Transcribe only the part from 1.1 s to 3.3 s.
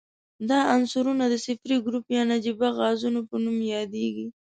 د صفري ګروپ یا نجیبه غازونو